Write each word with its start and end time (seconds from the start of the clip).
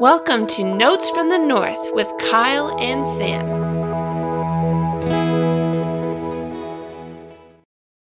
Welcome 0.00 0.48
to 0.48 0.64
Notes 0.64 1.08
from 1.10 1.30
the 1.30 1.38
North 1.38 1.94
with 1.94 2.08
Kyle 2.18 2.76
and 2.80 3.06
Sam. 3.16 3.46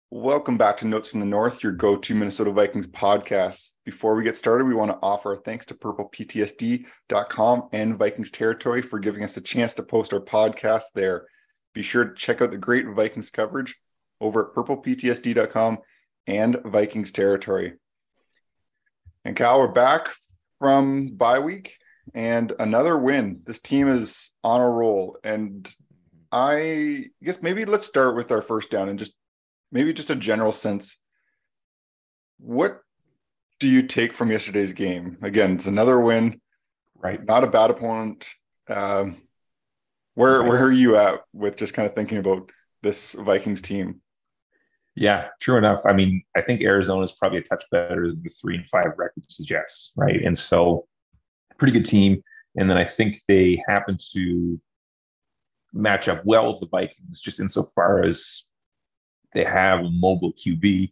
Welcome 0.09 0.57
back 0.57 0.77
to 0.77 0.87
Notes 0.87 1.09
from 1.09 1.19
the 1.19 1.27
North, 1.27 1.61
your 1.61 1.71
go 1.71 1.95
to 1.95 2.15
Minnesota 2.15 2.49
Vikings 2.51 2.87
podcast. 2.87 3.73
Before 3.85 4.15
we 4.15 4.23
get 4.23 4.35
started, 4.35 4.65
we 4.65 4.73
want 4.73 4.89
to 4.89 4.97
offer 5.03 5.39
thanks 5.45 5.67
to 5.67 5.75
purpleptsd.com 5.75 7.69
and 7.73 7.99
Vikings 7.99 8.31
Territory 8.31 8.81
for 8.81 8.97
giving 8.97 9.23
us 9.23 9.37
a 9.37 9.41
chance 9.41 9.75
to 9.75 9.83
post 9.83 10.13
our 10.13 10.19
podcast 10.19 10.93
there. 10.95 11.27
Be 11.75 11.83
sure 11.83 12.05
to 12.05 12.15
check 12.15 12.41
out 12.41 12.49
the 12.49 12.57
great 12.57 12.87
Vikings 12.87 13.29
coverage 13.29 13.75
over 14.19 14.47
at 14.47 14.55
purpleptsd.com 14.55 15.77
and 16.25 16.59
Vikings 16.65 17.11
Territory. 17.11 17.73
And 19.23 19.35
Kyle, 19.35 19.59
we're 19.59 19.67
back 19.67 20.09
from 20.57 21.09
bye 21.09 21.37
week 21.37 21.77
and 22.13 22.53
another 22.59 22.97
win. 22.97 23.41
This 23.45 23.59
team 23.59 23.87
is 23.87 24.31
on 24.43 24.61
a 24.61 24.69
roll. 24.69 25.17
And 25.23 25.69
I 26.31 27.05
guess 27.23 27.41
maybe 27.41 27.65
let's 27.65 27.85
start 27.85 28.15
with 28.15 28.31
our 28.31 28.41
first 28.41 28.69
down 28.69 28.89
and 28.89 28.99
just 28.99 29.15
maybe 29.71 29.93
just 29.93 30.11
a 30.11 30.15
general 30.15 30.51
sense. 30.51 30.97
What 32.39 32.81
do 33.59 33.69
you 33.69 33.83
take 33.83 34.13
from 34.13 34.31
yesterday's 34.31 34.73
game? 34.73 35.17
Again, 35.21 35.53
it's 35.53 35.67
another 35.67 35.99
win, 35.99 36.41
right? 36.95 37.23
Not 37.23 37.43
a 37.43 37.47
bad 37.47 37.71
opponent. 37.71 38.27
Um, 38.67 39.17
where 40.15 40.39
right. 40.39 40.49
where 40.49 40.63
are 40.63 40.71
you 40.71 40.95
at 40.95 41.21
with 41.33 41.57
just 41.57 41.73
kind 41.73 41.87
of 41.87 41.95
thinking 41.95 42.17
about 42.17 42.51
this 42.81 43.13
Vikings 43.13 43.61
team? 43.61 44.01
Yeah, 44.95 45.29
true 45.41 45.57
enough. 45.57 45.81
I 45.85 45.93
mean, 45.93 46.21
I 46.35 46.41
think 46.41 46.61
Arizona 46.61 47.01
is 47.01 47.13
probably 47.13 47.39
a 47.39 47.43
touch 47.43 47.63
better 47.71 48.07
than 48.07 48.21
the 48.21 48.29
three 48.29 48.57
and 48.57 48.69
five 48.69 48.91
record 48.97 49.23
suggests, 49.27 49.91
right? 49.95 50.21
And 50.23 50.37
so 50.37 50.87
pretty 51.63 51.79
good 51.79 51.89
team. 51.89 52.21
And 52.57 52.69
then 52.69 52.77
I 52.77 52.83
think 52.83 53.21
they 53.29 53.63
happen 53.69 53.97
to 54.11 54.59
match 55.71 56.09
up 56.09 56.21
well 56.25 56.51
with 56.51 56.59
the 56.59 56.67
Vikings, 56.67 57.21
just 57.21 57.39
insofar 57.39 58.03
as 58.03 58.47
they 59.33 59.45
have 59.45 59.79
a 59.79 59.89
mobile 59.89 60.33
QB, 60.33 60.91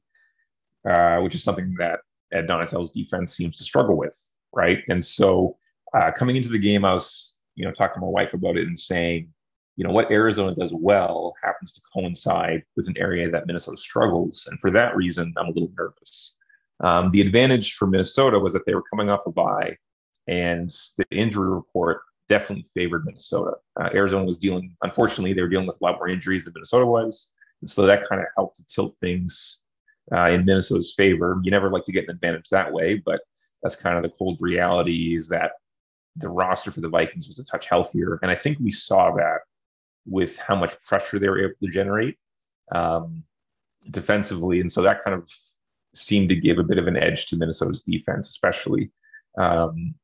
uh, 0.90 1.18
which 1.18 1.36
is 1.36 1.44
something 1.44 1.76
that 1.78 2.00
Ed 2.32 2.48
Donatell's 2.48 2.92
defense 2.92 3.34
seems 3.34 3.58
to 3.58 3.66
struggle 3.66 3.98
with, 3.98 4.18
right? 4.54 4.80
And 4.88 5.04
so 5.04 5.58
uh, 5.94 6.10
coming 6.12 6.38
into 6.38 6.48
the 6.48 6.58
game, 6.58 6.86
I 6.86 6.94
was, 6.94 7.38
you 7.56 7.66
know, 7.66 7.74
talking 7.74 7.96
to 7.96 8.06
my 8.06 8.08
wife 8.08 8.34
about 8.34 8.56
it 8.56 8.66
and 8.66 8.80
saying, 8.80 9.28
you 9.76 9.86
know, 9.86 9.92
what 9.92 10.10
Arizona 10.10 10.56
does 10.56 10.72
well 10.74 11.34
happens 11.44 11.74
to 11.74 11.82
coincide 11.94 12.64
with 12.78 12.88
an 12.88 12.98
area 12.98 13.30
that 13.30 13.46
Minnesota 13.46 13.78
struggles, 13.78 14.48
and 14.50 14.58
for 14.62 14.72
that 14.72 14.96
reason, 14.96 15.34
I'm 15.38 15.48
a 15.48 15.52
little 15.52 15.72
nervous. 15.78 16.38
Um, 16.80 17.10
the 17.12 17.20
advantage 17.20 17.74
for 17.74 17.88
Minnesota 17.88 18.40
was 18.40 18.54
that 18.54 18.66
they 18.66 18.74
were 18.74 18.84
coming 18.90 19.10
off 19.10 19.28
a 19.28 19.32
bye 19.32 19.76
and 20.28 20.70
the 20.98 21.06
injury 21.12 21.50
report 21.50 22.02
definitely 22.30 22.66
favored 22.74 23.06
Minnesota. 23.06 23.58
Uh, 23.80 23.90
Arizona 23.94 24.24
was 24.24 24.38
dealing, 24.38 24.76
unfortunately, 24.84 25.34
they 25.34 25.42
were 25.42 25.50
dealing 25.50 25.68
with 25.68 25.78
a 25.82 25.84
lot 25.84 25.96
more 25.96 26.08
injuries 26.08 26.46
than 26.46 26.54
Minnesota 26.54 26.86
was. 26.86 27.32
And 27.62 27.70
so 27.70 27.86
that 27.86 28.08
kind 28.08 28.22
of 28.22 28.28
helped 28.36 28.58
to 28.58 28.66
tilt 28.66 28.96
things 29.00 29.60
uh, 30.14 30.30
in 30.30 30.46
Minnesota's 30.46 30.94
favor. 30.96 31.40
You 31.44 31.52
never 31.52 31.70
like 31.70 31.86
to 31.86 31.92
get 31.92 32.06
an 32.06 32.12
advantage 32.12 32.50
that 32.50 32.72
way, 32.72 32.96
but 32.96 33.22
that's 33.62 33.76
kind 33.76 33.98
of 33.98 34.04
the 34.04 34.18
cold 34.18 34.38
reality 34.40 35.16
is 35.16 35.28
that 35.28 35.52
the 36.16 36.30
roster 36.30 36.72
for 36.72 36.82
the 36.82 36.90
Vikings 36.90 37.28
was 37.28 37.40
a 37.40 37.46
touch 37.46 37.68
healthier. 37.68 38.20
And 38.22 38.32
I 38.32 38.36
think 38.36 38.58
we 38.60 38.72
saw 38.72 39.14
that 39.16 39.42
with 40.06 40.38
how 40.38 40.56
much 40.56 40.80
pressure 40.82 41.20
they 41.20 41.30
were 41.30 41.44
able 41.44 41.56
to 41.64 41.70
generate 41.70 42.18
um, 42.74 43.24
defensively. 43.90 44.60
And 44.60 44.72
so 44.72 44.82
that 44.82 45.04
kind 45.04 45.16
of 45.16 45.30
seemed 45.94 46.30
to 46.30 46.36
give 46.36 46.58
a 46.58 46.64
bit 46.64 46.78
of 46.78 46.88
an 46.88 46.98
edge 46.98 47.28
to 47.28 47.38
Minnesota's 47.38 47.84
defense, 47.84 48.30
especially. 48.30 48.92
Um, 49.38 49.96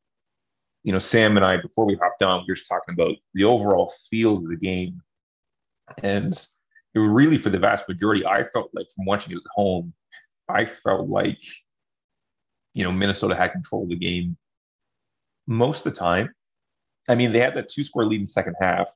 you 0.88 0.94
know, 0.94 1.00
Sam 1.00 1.36
and 1.36 1.46
I, 1.46 1.58
before 1.58 1.86
we 1.86 1.96
hopped 1.96 2.24
on, 2.24 2.44
we 2.44 2.46
were 2.48 2.56
just 2.56 2.70
talking 2.70 2.94
about 2.94 3.18
the 3.34 3.44
overall 3.44 3.92
feel 4.10 4.38
of 4.38 4.48
the 4.48 4.56
game. 4.56 5.02
And 6.02 6.34
it 6.96 7.00
really, 7.00 7.38
for 7.38 7.50
the 7.50 7.60
vast 7.60 7.89
majority, 7.89 8.26
I 8.26 8.45
felt 8.45 8.70
like 8.73 8.88
from 8.95 9.04
watching 9.04 9.34
it 9.34 9.39
at 9.39 9.52
home, 9.54 9.92
I 10.48 10.64
felt 10.64 11.10
like, 11.10 11.44
you 12.73 12.86
know, 12.86 12.94
Minnesota 12.94 13.36
had 13.36 13.52
control 13.52 13.84
of 13.84 13.89
the 13.89 13.98
game 13.98 14.38
most 15.45 15.86
of 15.86 15.94
the 15.94 16.00
time. 16.00 16.34
I 17.10 17.16
mean, 17.16 17.34
they 17.34 17.42
had 17.42 17.56
that 17.56 17.67
two 17.67 17.84
score 17.84 18.06
lead 18.06 18.22
in 18.22 18.28
second 18.28 18.56
half. 18.61 18.88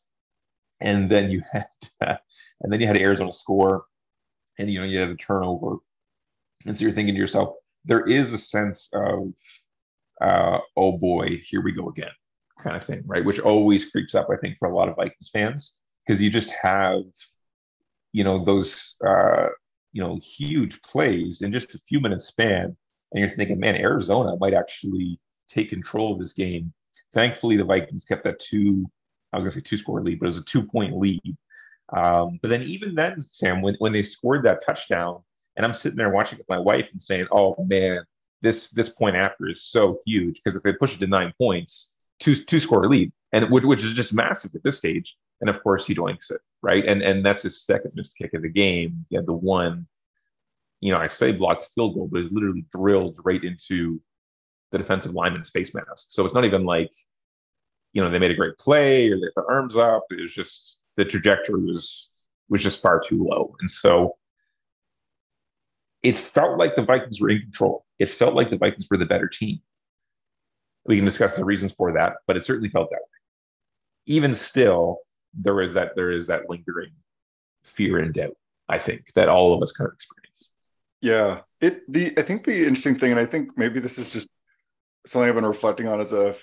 And 0.80 1.10
then 1.10 1.30
you 1.30 1.44
had, 1.52 1.68
uh, 2.02 2.16
and 2.62 2.72
then 2.72 2.80
you 2.80 2.88
had 2.88 2.98
Arizona 2.98 3.34
score, 3.34 3.84
and 4.58 4.72
you 4.72 4.80
know 4.80 4.86
you 4.86 4.98
had 4.98 5.10
a 5.10 5.16
turnover, 5.16 5.76
and 6.66 6.78
so 6.78 6.84
you're 6.84 6.94
thinking 6.94 7.16
to 7.16 7.20
yourself, 7.20 7.54
there 7.84 8.08
is 8.08 8.32
a 8.32 8.38
sense 8.38 8.90
of 8.94 9.34
uh, 10.22 10.60
oh 10.78 10.98
boy, 10.98 11.42
here 11.44 11.62
we 11.62 11.72
go 11.72 11.90
again, 11.90 12.12
kind 12.62 12.76
of 12.76 12.84
thing, 12.84 13.04
right? 13.06 13.26
Which 13.26 13.40
always 13.40 13.90
creeps 13.90 14.16
up, 14.16 14.28
I 14.32 14.38
think, 14.38 14.58
for 14.58 14.70
a 14.70 14.76
lot 14.76 14.90
of 14.90 14.96
Vikings 14.96 15.30
fans 15.32 15.80
because 16.06 16.22
you 16.22 16.30
just 16.30 16.52
have, 16.62 17.02
you 18.12 18.24
know, 18.24 18.44
those, 18.44 18.96
uh, 19.06 19.48
you 19.94 20.02
know, 20.02 20.20
huge 20.24 20.82
plays 20.82 21.42
in 21.42 21.52
just 21.52 21.76
a 21.76 21.80
few 21.80 22.00
minutes 22.00 22.26
span, 22.26 22.76
and 23.12 23.20
you're 23.20 23.30
thinking, 23.30 23.60
man, 23.60 23.76
Arizona 23.76 24.36
might 24.40 24.54
actually 24.54 25.20
take 25.50 25.70
control 25.70 26.14
of 26.14 26.20
this 26.20 26.34
game. 26.34 26.72
Thankfully, 27.14 27.58
the 27.58 27.66
Vikings 27.66 28.06
kept 28.06 28.24
that 28.24 28.40
two, 28.40 28.86
I 29.34 29.38
was 29.38 29.44
going 29.44 29.52
to 29.54 29.60
say 29.60 29.64
two 29.64 29.78
score 29.78 30.02
lead, 30.02 30.20
but 30.20 30.26
it 30.26 30.30
was 30.30 30.38
a 30.38 30.46
two 30.46 30.66
point 30.66 30.98
lead. 30.98 31.38
Um, 31.94 32.40
but 32.42 32.50
then 32.50 32.62
even 32.64 32.96
then, 32.96 33.20
Sam, 33.22 33.62
when, 33.62 33.76
when 33.80 33.92
they 33.92 34.04
scored 34.04 34.44
that 34.44 34.64
touchdown, 34.66 35.22
and 35.58 35.66
I'm 35.66 35.74
sitting 35.74 35.98
there 35.98 36.10
watching 36.10 36.38
with 36.38 36.48
my 36.48 36.58
wife 36.60 36.90
and 36.92 37.02
saying, 37.02 37.28
oh 37.32 37.56
man, 37.68 38.04
this 38.42 38.72
this 38.72 38.90
point 38.90 39.16
after 39.16 39.50
is 39.50 39.64
so 39.64 40.00
huge 40.06 40.42
because 40.44 40.56
if 40.56 40.64
they 40.64 40.74
push 40.74 40.96
it 40.96 41.00
to 41.00 41.08
nine 41.08 41.34
points, 41.38 41.96
two 42.20 42.36
two 42.36 42.60
score 42.60 42.88
lead, 42.88 43.12
and 43.32 43.50
which, 43.50 43.64
which 43.64 43.84
is 43.84 43.94
just 43.94 44.14
massive 44.14 44.52
at 44.56 44.64
this 44.64 44.78
stage. 44.78 45.16
And 45.42 45.50
of 45.50 45.62
course, 45.64 45.88
he 45.88 45.96
doinks 45.96 46.32
it 46.32 46.42
right, 46.62 46.86
and 46.86 47.02
and 47.02 47.26
that's 47.26 47.44
his 47.44 47.62
second 47.62 47.92
missed 47.96 48.18
kick 48.18 48.34
of 48.34 48.44
the 48.44 48.50
game. 48.50 49.06
He 49.10 49.16
had 49.16 49.26
the 49.26 49.34
one, 49.34 49.88
you 50.82 50.92
know, 50.92 51.00
I 51.00 51.08
say 51.08 51.32
blocked 51.32 51.68
field 51.76 51.96
goal, 51.96 52.10
but 52.12 52.22
it's 52.22 52.32
literally 52.32 52.66
drilled 52.72 53.20
right 53.24 53.44
into 53.44 54.02
the 54.72 54.78
defensive 54.78 55.14
lineman's 55.14 55.50
face 55.50 55.74
mask. 55.74 56.08
So 56.10 56.26
it's 56.26 56.36
not 56.36 56.46
even 56.46 56.64
like, 56.64 56.92
you 57.94 58.02
know, 58.02 58.10
they 58.10 58.20
made 58.20 58.32
a 58.32 58.36
great 58.36 58.58
play 58.58 59.10
or 59.10 59.18
they 59.18 59.28
put 59.36 59.50
arms 59.50 59.76
up. 59.76 60.04
It 60.12 60.22
was 60.22 60.34
just 60.34 60.80
the 60.96 61.06
trajectory 61.06 61.64
was 61.64 62.12
was 62.50 62.62
just 62.62 62.82
far 62.82 63.02
too 63.02 63.26
low, 63.30 63.56
and 63.62 63.70
so 63.70 64.16
it 66.04 66.16
felt 66.16 66.58
like 66.58 66.76
the 66.76 66.82
Vikings 66.82 67.22
were 67.22 67.30
in 67.30 67.42
control. 67.42 67.86
It 68.02 68.10
felt 68.10 68.34
like 68.34 68.50
the 68.50 68.58
Vikings 68.58 68.88
were 68.90 68.98
the 68.98 69.06
better 69.06 69.28
team. 69.28 69.60
We 70.86 70.96
can 70.96 71.06
discuss 71.06 71.36
the 71.36 71.46
reasons 71.46 71.72
for 71.72 71.94
that, 71.94 72.18
but 72.26 72.36
it 72.36 72.44
certainly 72.44 72.70
felt 72.70 72.90
that 72.90 72.96
way. 72.96 73.18
Even 74.08 74.34
still, 74.34 74.98
there 75.34 75.62
is 75.62 75.76
that 75.76 75.96
there 75.96 76.12
is 76.12 76.26
that 76.28 76.50
lingering 76.50 76.94
fear 77.64 78.00
and 78.00 78.12
doubt. 78.12 78.36
I 78.68 78.80
think 78.80 79.14
that 79.14 79.30
all 79.30 79.54
of 79.54 79.62
us 79.62 79.72
kind 79.72 79.88
of 79.88 79.94
experience. 79.94 80.52
Yeah, 81.02 81.42
it 81.60 81.82
the 81.92 82.14
I 82.18 82.24
think 82.24 82.44
the 82.44 82.60
interesting 82.60 82.98
thing, 82.98 83.12
and 83.12 83.20
I 83.20 83.26
think 83.26 83.56
maybe 83.56 83.80
this 83.80 84.00
is 84.00 84.10
just 84.10 84.30
something 85.06 85.30
I've 85.30 85.36
been 85.36 85.46
reflecting 85.46 85.88
on 85.88 86.00
as 86.00 86.12
a 86.12 86.36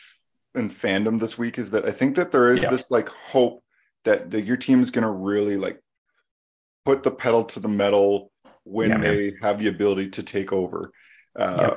in 0.55 0.71
fandom 0.71 1.19
this 1.19 1.37
week, 1.37 1.59
is 1.59 1.73
that 1.73 1.87
I 1.87 1.91
think 1.91 2.15
that 2.17 2.31
there 2.31 2.53
is 2.53 2.63
yeah. 2.63 2.71
this 2.71 2.91
like 2.91 3.09
hope 3.09 3.65
that, 4.05 4.31
that 4.31 4.43
your 4.43 4.57
team 4.57 4.81
is 4.81 4.91
going 4.91 5.03
to 5.03 5.11
really 5.11 5.57
like 5.57 5.81
put 6.85 7.03
the 7.03 7.11
pedal 7.11 7.45
to 7.45 7.61
the 7.61 7.69
metal 7.69 8.31
when 8.65 8.91
yeah, 8.91 8.99
they 8.99 9.35
have 9.43 9.59
the 9.59 9.69
ability 9.69 10.11
to 10.11 10.23
take 10.23 10.53
over. 10.53 10.93
Uh, 11.39 11.77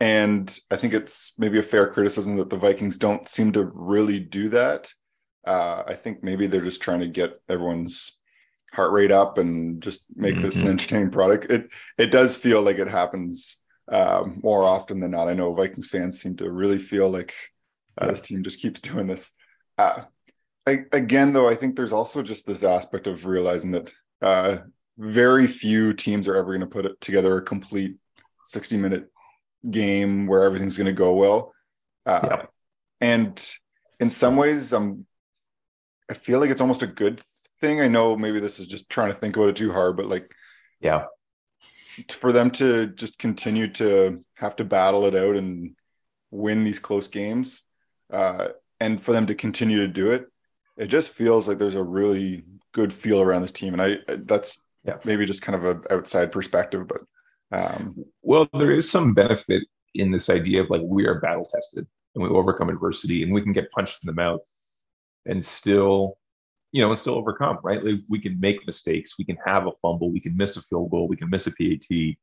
And 0.00 0.58
I 0.68 0.74
think 0.74 0.94
it's 0.94 1.32
maybe 1.38 1.60
a 1.60 1.62
fair 1.62 1.86
criticism 1.86 2.34
that 2.38 2.50
the 2.50 2.56
Vikings 2.56 2.98
don't 2.98 3.28
seem 3.28 3.52
to 3.52 3.70
really 3.72 4.18
do 4.18 4.48
that. 4.48 4.92
Uh, 5.46 5.84
I 5.86 5.94
think 5.94 6.24
maybe 6.24 6.48
they're 6.48 6.60
just 6.60 6.82
trying 6.82 6.98
to 7.00 7.06
get 7.06 7.40
everyone's 7.48 8.18
heart 8.72 8.90
rate 8.90 9.12
up 9.12 9.38
and 9.38 9.80
just 9.80 10.04
make 10.16 10.34
mm-hmm. 10.34 10.42
this 10.42 10.56
an 10.56 10.62
mm-hmm. 10.62 10.70
entertaining 10.70 11.10
product. 11.12 11.52
It 11.52 11.70
it 11.98 12.10
does 12.10 12.36
feel 12.36 12.62
like 12.62 12.78
it 12.78 12.88
happens 12.88 13.60
um, 13.92 14.40
more 14.42 14.64
often 14.64 14.98
than 14.98 15.12
not. 15.12 15.28
I 15.28 15.34
know 15.34 15.54
Vikings 15.54 15.88
fans 15.88 16.20
seem 16.20 16.36
to 16.38 16.50
really 16.50 16.78
feel 16.78 17.08
like 17.08 17.32
uh, 17.96 18.08
this 18.08 18.22
team 18.22 18.42
just 18.42 18.60
keeps 18.60 18.80
doing 18.80 19.06
this. 19.06 19.30
Uh, 19.78 20.02
I, 20.66 20.80
again, 20.90 21.32
though, 21.32 21.48
I 21.48 21.54
think 21.54 21.76
there's 21.76 21.92
also 21.92 22.22
just 22.22 22.44
this 22.44 22.64
aspect 22.64 23.06
of 23.06 23.26
realizing 23.26 23.70
that 23.70 23.92
uh, 24.20 24.56
very 24.98 25.46
few 25.46 25.92
teams 25.92 26.26
are 26.26 26.36
ever 26.36 26.48
going 26.48 26.60
to 26.60 26.66
put 26.66 26.86
it 26.86 27.00
together 27.00 27.36
a 27.36 27.42
complete 27.42 27.98
60 28.44 28.76
minute 28.76 29.08
game 29.70 30.26
where 30.26 30.42
everything's 30.44 30.76
going 30.76 30.86
to 30.86 30.92
go 30.92 31.14
well. 31.14 31.52
Uh. 32.04 32.44
And 33.00 33.52
in 34.00 34.10
some 34.10 34.36
ways, 34.36 34.72
I'm, 34.72 35.06
I 36.10 36.14
feel 36.14 36.40
like 36.40 36.50
it's 36.50 36.60
almost 36.60 36.82
a 36.82 36.86
good 36.86 37.20
thing. 37.60 37.80
I 37.80 37.88
know 37.88 38.16
maybe 38.16 38.40
this 38.40 38.60
is 38.60 38.66
just 38.66 38.88
trying 38.88 39.10
to 39.10 39.16
think 39.16 39.36
about 39.36 39.48
it 39.48 39.56
too 39.56 39.72
hard, 39.72 39.96
but 39.96 40.06
like, 40.06 40.32
yeah, 40.80 41.04
for 42.08 42.32
them 42.32 42.50
to 42.52 42.88
just 42.88 43.18
continue 43.18 43.68
to 43.74 44.24
have 44.38 44.56
to 44.56 44.64
battle 44.64 45.06
it 45.06 45.14
out 45.14 45.36
and 45.36 45.76
win 46.30 46.64
these 46.64 46.78
close 46.78 47.08
games, 47.08 47.62
uh, 48.12 48.48
and 48.80 49.00
for 49.00 49.12
them 49.12 49.26
to 49.26 49.34
continue 49.34 49.78
to 49.78 49.88
do 49.88 50.10
it, 50.10 50.26
it 50.76 50.88
just 50.88 51.10
feels 51.10 51.46
like 51.46 51.58
there's 51.58 51.76
a 51.76 51.82
really 51.82 52.44
good 52.72 52.92
feel 52.92 53.20
around 53.20 53.42
this 53.42 53.52
team. 53.52 53.74
And 53.74 53.82
I, 53.82 53.98
that's 54.08 54.60
yeah. 54.84 54.96
maybe 55.04 55.26
just 55.26 55.42
kind 55.42 55.54
of 55.54 55.64
an 55.64 55.82
outside 55.90 56.32
perspective, 56.32 56.88
but 56.88 57.02
um, 57.52 58.04
well, 58.22 58.48
there 58.52 58.72
is 58.72 58.90
some 58.90 59.14
benefit 59.14 59.64
in 59.94 60.10
this 60.10 60.30
idea 60.30 60.62
of 60.62 60.70
like 60.70 60.80
we 60.84 61.06
are 61.06 61.20
battle 61.20 61.44
tested, 61.44 61.86
and 62.14 62.24
we 62.24 62.30
overcome 62.30 62.68
adversity 62.68 63.22
and 63.22 63.32
we 63.32 63.42
can 63.42 63.52
get 63.52 63.70
punched 63.70 63.98
in 64.02 64.06
the 64.06 64.12
mouth 64.12 64.40
and 65.26 65.44
still 65.44 66.16
you 66.72 66.82
know 66.82 66.90
and 66.90 66.98
still 66.98 67.14
overcome 67.14 67.58
right? 67.62 67.84
Like 67.84 68.00
we 68.10 68.18
can 68.18 68.38
make 68.40 68.66
mistakes 68.66 69.18
we 69.18 69.24
can 69.24 69.38
have 69.44 69.66
a 69.66 69.72
fumble 69.82 70.10
we 70.10 70.20
can 70.20 70.36
miss 70.36 70.56
a 70.56 70.62
field 70.62 70.90
goal 70.90 71.08
we 71.08 71.16
can 71.16 71.30
miss 71.30 71.46
a 71.46 71.50
pat 71.52 72.16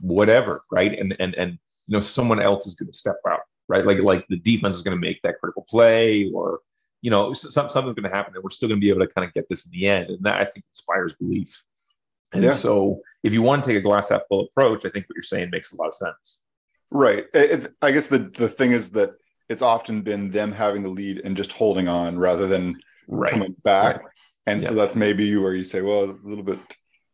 whatever 0.00 0.62
right? 0.70 0.98
And 0.98 1.16
and 1.20 1.34
and 1.36 1.52
you 1.86 1.96
know 1.96 2.00
someone 2.00 2.40
else 2.40 2.66
is 2.66 2.74
going 2.74 2.90
to 2.90 2.96
step 2.96 3.16
out 3.28 3.40
right? 3.68 3.84
Like 3.84 3.98
like 4.02 4.26
the 4.28 4.38
defense 4.38 4.76
is 4.76 4.82
going 4.82 4.96
to 4.96 5.00
make 5.00 5.20
that 5.22 5.38
critical 5.40 5.66
play 5.68 6.30
or 6.34 6.60
you 7.02 7.10
know 7.10 7.32
some, 7.32 7.70
something's 7.70 7.94
going 7.94 8.10
to 8.10 8.16
happen 8.16 8.34
and 8.34 8.44
we're 8.44 8.50
still 8.50 8.68
going 8.68 8.80
to 8.80 8.84
be 8.84 8.90
able 8.90 9.06
to 9.06 9.12
kind 9.12 9.26
of 9.26 9.34
get 9.34 9.48
this 9.48 9.64
in 9.64 9.72
the 9.72 9.86
end. 9.86 10.10
And 10.10 10.22
that 10.24 10.40
i 10.40 10.44
think 10.44 10.64
inspires 10.70 11.14
belief 11.14 11.62
and 12.32 12.44
yeah. 12.44 12.50
so 12.50 13.00
if 13.22 13.32
you 13.32 13.42
want 13.42 13.62
to 13.62 13.68
take 13.68 13.78
a 13.78 13.80
glass 13.80 14.08
half 14.08 14.22
full 14.28 14.46
approach 14.46 14.84
i 14.84 14.90
think 14.90 15.08
what 15.08 15.16
you're 15.16 15.22
saying 15.22 15.48
makes 15.50 15.72
a 15.72 15.76
lot 15.76 15.88
of 15.88 15.94
sense 15.94 16.40
Right. 16.90 17.26
It, 17.32 17.72
I 17.80 17.92
guess 17.92 18.06
the 18.06 18.18
the 18.18 18.48
thing 18.48 18.72
is 18.72 18.90
that 18.92 19.12
it's 19.48 19.62
often 19.62 20.02
been 20.02 20.28
them 20.28 20.52
having 20.52 20.82
the 20.82 20.88
lead 20.88 21.20
and 21.24 21.36
just 21.36 21.52
holding 21.52 21.88
on 21.88 22.18
rather 22.18 22.46
than 22.46 22.76
right. 23.08 23.30
coming 23.30 23.54
back. 23.64 23.96
Right. 23.96 24.12
And 24.46 24.62
yeah. 24.62 24.68
so 24.68 24.74
that's 24.74 24.94
maybe 24.94 25.36
where 25.36 25.54
you 25.54 25.64
say, 25.64 25.82
well, 25.82 26.04
a 26.04 26.18
little 26.22 26.44
bit 26.44 26.58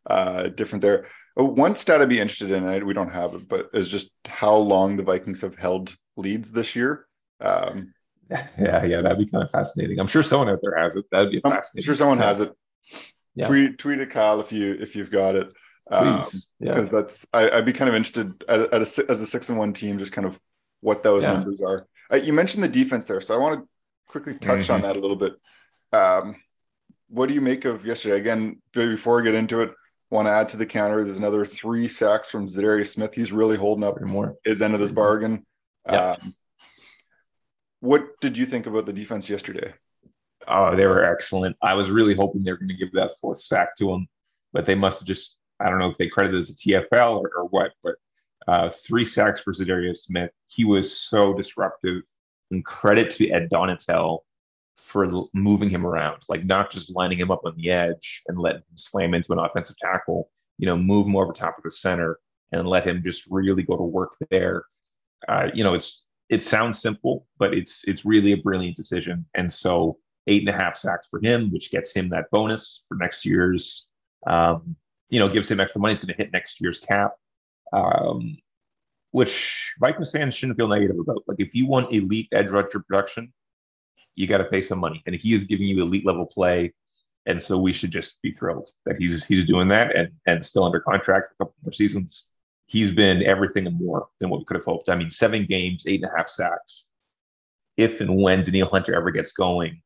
uh, 0.07 0.47
different 0.49 0.81
there. 0.81 1.07
Uh, 1.39 1.45
one 1.45 1.75
stat 1.75 2.01
I'd 2.01 2.09
be 2.09 2.19
interested 2.19 2.51
in, 2.51 2.65
I, 2.65 2.79
we 2.79 2.93
don't 2.93 3.11
have 3.11 3.33
it, 3.35 3.47
but 3.47 3.69
is 3.73 3.89
just 3.89 4.11
how 4.25 4.55
long 4.55 4.97
the 4.97 5.03
Vikings 5.03 5.41
have 5.41 5.55
held 5.55 5.95
leads 6.15 6.51
this 6.51 6.75
year. 6.75 7.05
Um, 7.41 7.93
yeah, 8.29 8.83
yeah, 8.83 9.01
that'd 9.01 9.17
be 9.17 9.25
kind 9.25 9.43
of 9.43 9.51
fascinating. 9.51 9.99
I'm 9.99 10.07
sure 10.07 10.23
someone 10.23 10.49
out 10.49 10.59
there 10.61 10.77
has 10.77 10.95
it. 10.95 11.05
That'd 11.11 11.31
be 11.31 11.41
fascinating. 11.41 11.83
I'm 11.83 11.83
sure 11.83 11.95
someone 11.95 12.17
has 12.19 12.39
it. 12.39 12.51
Yeah. 13.37 13.47
Tweet 13.47 13.77
tweet 13.77 13.99
it, 13.99 14.09
Kyle, 14.09 14.39
if 14.39 14.51
you 14.51 14.75
if 14.79 14.95
you've 14.95 15.11
got 15.11 15.35
it. 15.35 15.47
Please, 15.89 15.99
um, 15.99 16.15
because 16.59 16.91
yeah. 16.91 16.99
that's 16.99 17.25
I, 17.31 17.55
would 17.55 17.65
be 17.65 17.71
kind 17.71 17.87
of 17.87 17.95
interested 17.95 18.43
at, 18.49 18.61
at 18.73 18.81
a, 18.81 19.05
as 19.09 19.21
a 19.21 19.25
six 19.27 19.49
and 19.49 19.59
one 19.59 19.73
team, 19.73 19.99
just 19.99 20.11
kind 20.11 20.25
of 20.25 20.39
what 20.81 21.03
those 21.03 21.23
yeah. 21.23 21.33
numbers 21.33 21.61
are. 21.61 21.87
Uh, 22.11 22.15
you 22.17 22.33
mentioned 22.33 22.63
the 22.63 22.67
defense 22.67 23.05
there, 23.05 23.21
so 23.21 23.35
I 23.35 23.37
want 23.37 23.61
to 23.61 23.69
quickly 24.07 24.33
touch 24.33 24.61
mm-hmm. 24.61 24.73
on 24.73 24.81
that 24.81 24.97
a 24.97 24.99
little 24.99 25.15
bit. 25.15 25.33
Um, 25.93 26.35
what 27.09 27.27
do 27.27 27.35
you 27.35 27.41
make 27.41 27.65
of 27.65 27.85
yesterday? 27.85 28.17
Again, 28.17 28.59
before 28.73 29.21
I 29.21 29.23
get 29.23 29.35
into 29.35 29.61
it, 29.61 29.71
want 30.09 30.27
to 30.27 30.31
add 30.31 30.49
to 30.49 30.57
the 30.57 30.65
counter. 30.65 31.03
There's 31.03 31.19
another 31.19 31.45
three 31.45 31.87
sacks 31.87 32.29
from 32.29 32.47
Za'Darius 32.47 32.87
Smith. 32.87 33.13
He's 33.13 33.31
really 33.31 33.55
holding 33.55 33.83
up 33.83 34.01
more. 34.01 34.35
his 34.43 34.61
end 34.63 34.73
of 34.73 34.79
this 34.79 34.91
bargain. 34.91 35.45
Yeah. 35.85 36.15
Um, 36.21 36.33
what 37.81 38.19
did 38.19 38.35
you 38.35 38.47
think 38.47 38.65
about 38.65 38.87
the 38.87 38.93
defense 38.93 39.29
yesterday? 39.29 39.73
Oh, 40.47 40.75
they 40.75 40.85
were 40.85 41.03
excellent. 41.03 41.55
I 41.61 41.73
was 41.73 41.89
really 41.89 42.15
hoping 42.15 42.43
they 42.43 42.51
were 42.51 42.57
going 42.57 42.69
to 42.69 42.75
give 42.75 42.91
that 42.93 43.17
fourth 43.19 43.41
sack 43.41 43.75
to 43.77 43.91
him, 43.91 44.07
but 44.53 44.65
they 44.65 44.75
must 44.75 45.01
have 45.01 45.07
just 45.07 45.37
I 45.59 45.69
don't 45.69 45.79
know 45.79 45.89
if 45.89 45.97
they 45.97 46.07
credit 46.07 46.35
it 46.35 46.37
as 46.37 46.49
a 46.51 46.55
TFL 46.55 47.19
or, 47.19 47.31
or 47.35 47.45
what, 47.45 47.71
but 47.83 47.95
uh, 48.47 48.69
three 48.69 49.05
sacks 49.05 49.41
for 49.41 49.53
Za'Darius 49.53 49.97
Smith. 49.97 50.31
He 50.49 50.65
was 50.65 50.97
so 50.97 51.33
disruptive. 51.33 52.03
And 52.49 52.63
credit 52.63 53.11
to 53.11 53.29
Ed 53.29 53.49
Donatell 53.51 54.19
for 54.77 55.25
moving 55.33 55.69
him 55.69 55.85
around, 55.85 56.21
like 56.29 56.45
not 56.45 56.71
just 56.71 56.95
lining 56.95 57.17
him 57.17 57.29
up 57.29 57.41
on 57.43 57.53
the 57.57 57.69
edge 57.69 58.21
and 58.27 58.39
letting 58.39 58.61
him 58.61 58.77
slam 58.77 59.13
into 59.13 59.33
an 59.33 59.39
offensive 59.39 59.75
tackle, 59.77 60.29
you 60.57 60.65
know, 60.65 60.77
move 60.77 61.07
him 61.07 61.17
over 61.17 61.33
top 61.33 61.57
of 61.57 61.63
the 61.63 61.71
center 61.71 62.19
and 62.53 62.65
let 62.65 62.85
him 62.85 63.03
just 63.03 63.23
really 63.29 63.63
go 63.63 63.75
to 63.75 63.83
work 63.83 64.15
there. 64.29 64.63
Uh, 65.27 65.47
you 65.53 65.61
know, 65.61 65.73
it's 65.73 66.07
it 66.29 66.41
sounds 66.41 66.79
simple, 66.79 67.25
but 67.37 67.53
it's 67.53 67.85
it's 67.85 68.05
really 68.05 68.31
a 68.31 68.37
brilliant 68.37 68.77
decision. 68.77 69.25
And 69.35 69.51
so 69.51 69.97
eight 70.27 70.47
and 70.47 70.55
a 70.55 70.63
half 70.63 70.77
sacks 70.77 71.07
for 71.09 71.19
him, 71.21 71.51
which 71.51 71.71
gets 71.71 71.93
him 71.93 72.09
that 72.09 72.25
bonus 72.31 72.83
for 72.87 72.95
next 72.95 73.25
year's 73.25 73.87
um, 74.25 74.75
you 75.09 75.19
know, 75.19 75.29
gives 75.29 75.49
him 75.49 75.59
extra 75.59 75.79
money. 75.79 75.93
He's 75.93 76.03
going 76.03 76.15
to 76.15 76.21
hit 76.21 76.33
next 76.33 76.59
year's 76.59 76.79
cap, 76.79 77.13
um, 77.73 78.37
which 79.11 79.73
Vikings 79.79 80.11
fans 80.11 80.35
shouldn't 80.35 80.57
feel 80.57 80.67
negative 80.67 80.97
about. 80.99 81.23
Like, 81.27 81.39
if 81.39 81.55
you 81.55 81.65
want 81.65 81.93
elite 81.93 82.27
edge 82.31 82.49
rusher 82.49 82.79
production, 82.79 83.31
you 84.15 84.27
got 84.27 84.39
to 84.39 84.45
pay 84.45 84.61
some 84.61 84.79
money, 84.79 85.01
and 85.05 85.15
he 85.15 85.33
is 85.33 85.43
giving 85.43 85.67
you 85.67 85.81
elite 85.81 86.05
level 86.05 86.25
play, 86.25 86.73
and 87.25 87.41
so 87.41 87.57
we 87.57 87.71
should 87.71 87.91
just 87.91 88.21
be 88.21 88.31
thrilled 88.31 88.67
that 88.85 88.97
he's 88.97 89.25
he's 89.25 89.45
doing 89.45 89.67
that 89.69 89.95
and 89.95 90.09
and 90.25 90.45
still 90.45 90.63
under 90.63 90.79
contract 90.79 91.29
for 91.29 91.33
a 91.33 91.37
couple 91.45 91.55
more 91.63 91.71
seasons. 91.71 92.29
He's 92.65 92.91
been 92.91 93.23
everything 93.23 93.65
and 93.65 93.79
more 93.79 94.07
than 94.19 94.29
what 94.29 94.39
we 94.39 94.45
could 94.45 94.57
have 94.57 94.65
hoped. 94.65 94.89
I 94.89 94.95
mean, 94.97 95.09
seven 95.09 95.45
games, 95.45 95.85
eight 95.87 96.03
and 96.03 96.11
a 96.11 96.17
half 96.17 96.27
sacks. 96.27 96.89
If 97.77 98.01
and 98.01 98.17
when 98.17 98.43
Danielle 98.43 98.69
Hunter 98.69 98.93
ever 98.95 99.11
gets 99.11 99.31
going, 99.31 99.81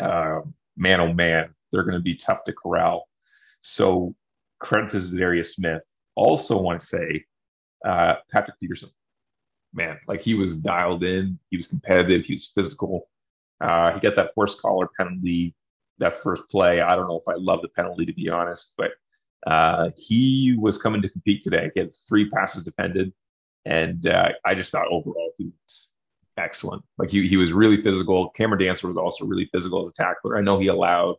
uh, 0.00 0.40
man 0.76 1.00
oh 1.00 1.12
man, 1.12 1.54
they're 1.72 1.84
going 1.84 1.94
to 1.94 2.00
be 2.00 2.14
tough 2.14 2.44
to 2.44 2.52
corral. 2.52 3.08
So 3.60 4.14
credit 4.60 4.90
to 4.90 4.98
Za'Darius 4.98 5.54
Smith. 5.54 5.82
Also, 6.16 6.60
want 6.60 6.80
to 6.80 6.86
say 6.86 7.24
uh, 7.84 8.14
Patrick 8.30 8.58
Peterson. 8.60 8.90
Man, 9.72 9.98
like 10.06 10.20
he 10.20 10.34
was 10.34 10.56
dialed 10.56 11.02
in. 11.02 11.38
He 11.50 11.56
was 11.56 11.66
competitive. 11.66 12.24
He 12.24 12.34
was 12.34 12.46
physical. 12.46 13.08
Uh, 13.60 13.92
he 13.92 14.00
got 14.00 14.14
that 14.14 14.30
horse 14.36 14.60
collar 14.60 14.88
penalty 14.96 15.54
that 15.98 16.22
first 16.22 16.48
play. 16.48 16.80
I 16.80 16.94
don't 16.94 17.08
know 17.08 17.18
if 17.18 17.28
I 17.28 17.36
love 17.36 17.62
the 17.62 17.68
penalty 17.68 18.06
to 18.06 18.12
be 18.12 18.28
honest, 18.28 18.74
but 18.78 18.92
uh, 19.46 19.90
he 19.96 20.56
was 20.58 20.80
coming 20.80 21.02
to 21.02 21.08
compete 21.08 21.42
today. 21.42 21.70
He 21.74 21.80
had 21.80 21.90
three 22.08 22.30
passes 22.30 22.64
defended, 22.64 23.12
and 23.64 24.06
uh, 24.06 24.30
I 24.44 24.54
just 24.54 24.72
thought 24.72 24.86
overall 24.88 25.32
he 25.38 25.52
excellent. 26.38 26.82
Like 26.98 27.10
he 27.10 27.26
he 27.28 27.36
was 27.36 27.52
really 27.52 27.76
physical. 27.76 28.30
Cameron 28.30 28.60
Dantzler 28.60 28.88
was 28.88 28.96
also 28.96 29.24
really 29.24 29.48
physical 29.52 29.80
as 29.84 29.90
a 29.90 29.94
tackler. 29.94 30.36
I 30.36 30.42
know 30.42 30.58
he 30.58 30.68
allowed 30.68 31.16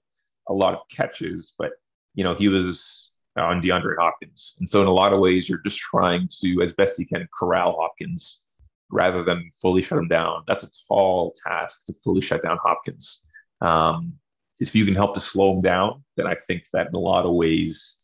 a 0.48 0.54
lot 0.54 0.74
of 0.74 0.82
catches, 0.90 1.54
but 1.58 1.72
you 2.14 2.24
know 2.24 2.36
he 2.36 2.48
was 2.48 3.12
on 3.38 3.62
DeAndre 3.62 3.96
Hopkins. 4.00 4.56
And 4.60 4.68
so, 4.68 4.82
in 4.82 4.88
a 4.88 4.94
lot 4.94 5.14
of 5.14 5.20
ways, 5.20 5.50
you're 5.50 5.62
just 5.62 5.80
trying 5.80 6.30
to, 6.42 6.62
as 6.62 6.74
best 6.74 7.00
you 7.00 7.06
can, 7.06 7.28
corral 7.38 7.78
Hopkins 7.80 8.44
rather 8.92 9.24
than 9.24 9.50
fully 9.62 9.82
shut 9.82 9.98
him 9.98 10.08
down. 10.08 10.44
That's 10.48 10.64
a 10.64 10.70
tall 10.88 11.36
task 11.46 11.86
to 11.88 11.94
fully 12.04 12.22
shut 12.22 12.44
down 12.44 12.60
Hopkins. 12.64 13.24
Um, 13.62 14.14
if 14.60 14.74
you 14.74 14.86
can 14.86 14.96
help 14.96 15.16
to 15.16 15.20
slow 15.20 15.54
him 15.54 15.62
down, 15.62 16.04
then 16.16 16.28
I 16.28 16.36
think 16.36 16.64
that 16.72 16.88
in 16.88 16.96
a 16.96 17.00
lot 17.00 17.26
of 17.26 17.34
ways, 17.34 17.98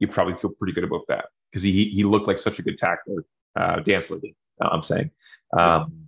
you 0.00 0.08
probably 0.08 0.34
feel 0.34 0.50
pretty 0.50 0.72
good 0.72 0.84
about 0.84 1.02
that 1.08 1.26
because 1.50 1.62
he 1.62 1.90
he 1.90 2.04
looked 2.04 2.26
like 2.26 2.38
such 2.38 2.58
a 2.58 2.62
good 2.62 2.78
tackler. 2.78 3.24
Uh, 3.54 3.76
Dantzler 3.76 4.34
uh, 4.60 4.68
I'm 4.70 4.82
saying. 4.82 5.10
Um, 5.56 6.07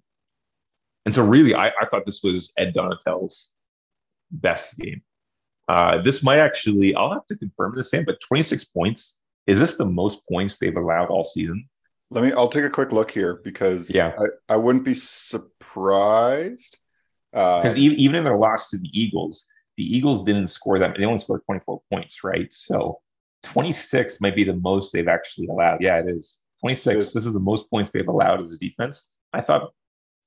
and 1.07 1.15
so, 1.15 1.25
really, 1.25 1.55
I, 1.55 1.69
I 1.69 1.87
thought 1.91 2.05
this 2.07 2.23
was 2.23 2.53
Ed 2.57 2.75
Donatell's 2.75 3.53
best 4.31 4.79
game. 4.79 5.03
Uh, 5.69 5.99
this 5.99 6.23
might 6.23 6.39
actually, 6.39 6.95
I'll 6.95 7.13
have 7.13 7.27
to 7.29 7.37
confirm 7.37 7.75
this, 7.77 7.91
Sam, 7.91 8.05
but 8.05 8.19
26 8.27 8.65
points. 8.65 9.21
Is 9.47 9.59
this 9.59 9.77
the 9.77 9.87
most 9.87 10.29
points 10.29 10.59
they've 10.59 10.77
allowed 10.77 11.09
all 11.09 11.25
season? 11.25 11.69
Let 12.11 12.25
me, 12.25 12.33
I'll 12.33 12.49
take 12.49 12.65
a 12.65 12.71
quick 12.71 12.93
look 12.93 13.11
here 13.11 13.41
because 13.45 13.95
yeah. 13.95 14.13
I, 14.19 14.55
I 14.55 14.57
wouldn't 14.57 14.85
be 14.85 14.95
surprised. 14.95 16.79
Because 17.33 17.75
uh, 17.75 17.79
even, 17.79 17.99
even 17.99 18.17
in 18.17 18.25
their 18.25 18.37
loss 18.37 18.69
to 18.71 18.79
the 18.79 18.91
Eagles, 18.93 19.49
the 19.77 19.85
Eagles 19.85 20.25
didn't 20.25 20.49
score 20.49 20.79
that. 20.81 20.97
They 20.99 21.05
only 21.05 21.21
scored 21.21 21.43
24 21.47 21.81
points, 21.91 22.25
right? 22.25 22.53
So 22.53 23.01
26 23.45 24.21
might 24.21 24.35
be 24.35 24.45
the 24.45 24.57
most 24.57 24.93
they've 24.93 25.09
actually 25.09 25.47
allowed. 25.47 25.81
Yeah, 25.81 25.99
it 26.01 26.09
is. 26.09 26.43
26. 26.61 26.87
It 26.87 26.99
is. 26.99 27.13
This 27.13 27.27
is 27.27 27.33
the 27.33 27.41
most 27.41 27.71
points 27.71 27.91
they've 27.91 28.07
allowed 28.07 28.41
as 28.41 28.53
a 28.53 28.59
defense. 28.59 29.17
I 29.33 29.41
thought 29.41 29.71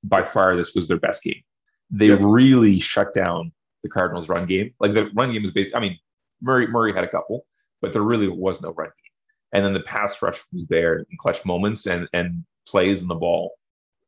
by 0.04 0.22
far 0.22 0.56
this 0.56 0.74
was 0.74 0.86
their 0.86 1.00
best 1.00 1.22
game. 1.22 1.42
They 1.90 2.08
yeah. 2.08 2.18
really 2.20 2.78
shut 2.78 3.14
down 3.14 3.52
the 3.82 3.88
Cardinals' 3.88 4.28
run 4.28 4.46
game. 4.46 4.74
Like 4.80 4.94
the 4.94 5.10
run 5.14 5.32
game 5.32 5.44
is 5.44 5.50
basically, 5.50 5.76
I 5.76 5.80
mean, 5.80 5.98
Murray 6.40 6.66
Murray 6.66 6.92
had 6.92 7.04
a 7.04 7.08
couple, 7.08 7.46
but 7.80 7.92
there 7.92 8.02
really 8.02 8.28
was 8.28 8.62
no 8.62 8.70
run 8.72 8.88
game. 8.88 9.12
And 9.52 9.64
then 9.64 9.72
the 9.72 9.80
pass 9.80 10.20
rush 10.22 10.40
was 10.52 10.66
there 10.68 10.98
in 10.98 11.16
clutch 11.18 11.44
moments 11.44 11.86
and 11.86 12.08
and 12.12 12.44
plays 12.66 13.02
in 13.02 13.08
the 13.08 13.14
ball 13.14 13.52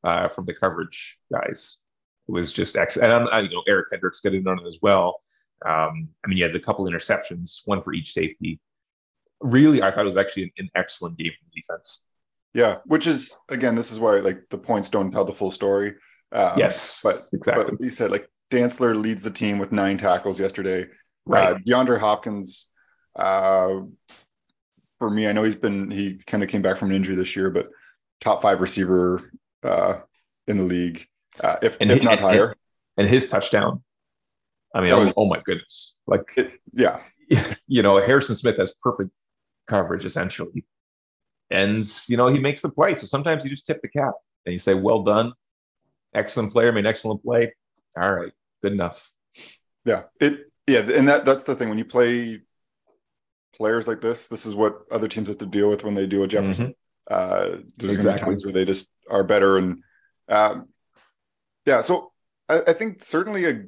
uh, 0.04 0.28
from 0.28 0.44
the 0.44 0.54
coverage 0.54 1.18
guys. 1.32 1.78
It 2.28 2.32
was 2.32 2.52
just 2.52 2.76
excellent. 2.76 3.12
And 3.12 3.28
I, 3.28 3.40
you 3.40 3.50
know, 3.50 3.62
Eric 3.68 3.90
Kendricks 3.90 4.20
got 4.20 4.34
in 4.34 4.48
on 4.48 4.58
it 4.58 4.66
as 4.66 4.78
well. 4.82 5.20
Um, 5.64 6.08
I 6.24 6.28
mean, 6.28 6.38
you 6.38 6.44
had 6.44 6.56
a 6.56 6.60
couple 6.60 6.84
interceptions, 6.86 7.60
one 7.66 7.80
for 7.80 7.92
each 7.92 8.12
safety. 8.12 8.60
Really, 9.40 9.82
I 9.82 9.90
thought 9.90 10.06
it 10.06 10.14
was 10.14 10.16
actually 10.16 10.44
an, 10.44 10.50
an 10.58 10.70
excellent 10.74 11.18
game 11.18 11.32
from 11.38 11.48
the 11.52 11.60
defense. 11.60 12.04
Yeah, 12.56 12.78
which 12.86 13.06
is 13.06 13.36
again, 13.50 13.74
this 13.74 13.92
is 13.92 14.00
why 14.00 14.20
like 14.20 14.38
the 14.48 14.56
points 14.56 14.88
don't 14.88 15.12
tell 15.12 15.26
the 15.26 15.32
full 15.32 15.50
story. 15.50 15.94
Um, 16.32 16.52
yes, 16.56 17.02
but 17.04 17.16
exactly. 17.34 17.64
But 17.72 17.80
you 17.84 17.90
said 17.90 18.10
like 18.10 18.28
Dantzler 18.50 18.98
leads 18.98 19.22
the 19.22 19.30
team 19.30 19.58
with 19.58 19.72
nine 19.72 19.98
tackles 19.98 20.40
yesterday. 20.40 20.86
Right. 21.26 21.52
Uh, 21.52 21.58
DeAndre 21.58 21.98
Hopkins, 21.98 22.68
uh, 23.16 23.80
for 24.98 25.10
me, 25.10 25.26
I 25.26 25.32
know 25.32 25.42
he's 25.42 25.54
been, 25.54 25.90
he 25.90 26.20
kind 26.26 26.42
of 26.42 26.48
came 26.48 26.62
back 26.62 26.76
from 26.76 26.90
an 26.90 26.96
injury 26.96 27.16
this 27.16 27.36
year, 27.36 27.50
but 27.50 27.68
top 28.20 28.40
five 28.40 28.60
receiver 28.60 29.32
uh, 29.62 29.96
in 30.46 30.56
the 30.56 30.62
league, 30.62 31.06
uh, 31.42 31.56
if, 31.62 31.76
and 31.80 31.90
if 31.90 32.02
not 32.02 32.14
and, 32.14 32.20
higher. 32.20 32.54
And 32.96 33.08
his 33.08 33.28
touchdown. 33.28 33.82
I 34.74 34.80
mean, 34.80 34.92
oh, 34.92 35.04
was, 35.04 35.14
oh, 35.16 35.28
my 35.28 35.40
goodness. 35.44 35.98
Like, 36.06 36.32
it, 36.36 36.52
yeah. 36.72 37.00
You 37.66 37.82
know, 37.82 38.00
Harrison 38.00 38.36
Smith 38.36 38.56
has 38.58 38.72
perfect 38.80 39.10
coverage 39.66 40.04
essentially. 40.04 40.64
And, 41.50 41.84
you 42.08 42.16
know, 42.16 42.28
he 42.28 42.38
makes 42.40 42.62
the 42.62 42.70
play. 42.70 42.94
So 42.96 43.06
sometimes 43.06 43.44
you 43.44 43.50
just 43.50 43.66
tip 43.66 43.80
the 43.80 43.88
cap 43.88 44.14
and 44.44 44.52
you 44.52 44.58
say, 44.58 44.74
well 44.74 45.02
done. 45.02 45.32
Excellent 46.14 46.52
player, 46.52 46.72
made 46.72 46.86
excellent 46.86 47.22
play 47.22 47.52
all 47.96 48.14
right, 48.14 48.32
good 48.62 48.72
enough. 48.72 49.12
Yeah, 49.84 50.02
it 50.20 50.50
yeah, 50.66 50.80
and 50.80 51.08
that 51.08 51.24
that's 51.24 51.44
the 51.44 51.54
thing 51.54 51.68
when 51.68 51.78
you 51.78 51.84
play 51.84 52.40
players 53.54 53.88
like 53.88 54.00
this, 54.00 54.26
this 54.26 54.44
is 54.44 54.54
what 54.54 54.80
other 54.90 55.08
teams 55.08 55.28
have 55.28 55.38
to 55.38 55.46
deal 55.46 55.70
with 55.70 55.82
when 55.84 55.94
they 55.94 56.06
do 56.06 56.22
a 56.22 56.28
Jefferson. 56.28 56.68
Mm-hmm. 56.68 56.74
Uh, 57.08 57.58
there's 57.78 57.94
exactly. 57.94 58.26
times 58.26 58.44
where 58.44 58.52
they 58.52 58.64
just 58.64 58.90
are 59.08 59.24
better 59.24 59.58
and 59.58 59.82
Um, 60.28 60.68
yeah, 61.64 61.80
so 61.80 62.12
I, 62.48 62.62
I 62.68 62.72
think 62.72 63.02
certainly 63.02 63.44
a, 63.44 63.62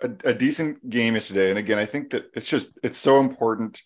a, 0.00 0.10
a 0.24 0.34
decent 0.34 0.88
game 0.88 1.14
yesterday, 1.14 1.50
and 1.50 1.58
again, 1.58 1.78
I 1.78 1.86
think 1.86 2.10
that 2.10 2.30
it's 2.34 2.48
just 2.48 2.78
it's 2.82 2.98
so 2.98 3.20
important, 3.20 3.82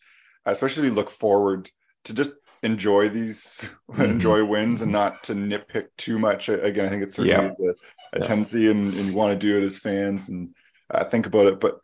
especially 0.46 0.90
look 0.90 1.11
forward 1.11 1.70
to 2.04 2.14
just 2.14 2.32
enjoy 2.62 3.09
these 3.09 3.66
mm-hmm. 3.90 4.02
enjoy 4.02 4.45
wins 4.45 4.83
and 4.83 4.92
not 4.92 5.23
to 5.25 5.35
nitpick 5.35 5.87
too 5.97 6.19
much. 6.19 6.49
Again, 6.49 6.87
I 6.87 6.88
think 6.88 7.02
it's 7.02 7.14
certainly 7.16 7.54
yeah. 7.59 7.69
a, 7.69 8.16
a 8.16 8.21
yeah. 8.21 8.26
tendency, 8.26 8.71
and, 8.71 8.95
and, 8.95 9.07
you 9.07 9.12
want 9.12 9.33
to 9.33 9.47
do 9.47 9.59
it 9.59 9.64
as 9.64 9.78
fans 9.78 10.28
and 10.28 10.54
uh, 10.90 11.04
think 11.04 11.26
about 11.26 11.47
it. 11.47 11.61
But 11.61 11.78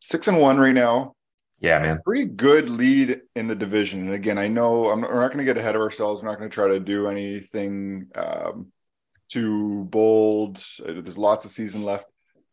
six 0.00 0.28
and 0.28 0.38
one 0.38 0.58
right 0.58 0.74
now. 0.74 1.14
Yeah, 1.60 1.78
man. 1.78 2.00
Pretty 2.04 2.24
good 2.24 2.68
lead 2.68 3.20
in 3.36 3.46
the 3.46 3.54
division. 3.54 4.00
And 4.00 4.12
again, 4.12 4.36
I 4.36 4.48
know 4.48 4.90
I'm, 4.90 5.02
we're 5.02 5.20
not 5.20 5.28
going 5.28 5.38
to 5.38 5.44
get 5.44 5.58
ahead 5.58 5.76
of 5.76 5.80
ourselves. 5.80 6.20
We're 6.20 6.28
not 6.28 6.38
going 6.38 6.50
to 6.50 6.54
try 6.54 6.66
to 6.66 6.80
do 6.80 7.06
anything 7.06 8.08
um, 8.16 8.72
too 9.28 9.84
bold. 9.84 10.64
There's 10.84 11.16
lots 11.16 11.44
of 11.44 11.52
season 11.52 11.84
left. 11.84 12.06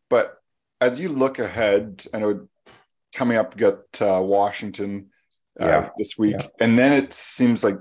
But 0.08 0.36
as 0.80 1.00
you 1.00 1.08
look 1.08 1.40
ahead, 1.40 2.04
I 2.14 2.20
know 2.20 2.46
coming 3.12 3.36
up, 3.36 3.58
you 3.58 3.72
got 3.72 4.00
uh, 4.00 4.22
Washington 4.22 5.10
uh, 5.58 5.66
yeah. 5.66 5.88
this 5.96 6.18
week. 6.18 6.36
Yeah. 6.38 6.46
And 6.60 6.78
then 6.78 6.92
it 6.92 7.12
seems 7.12 7.64
like 7.64 7.76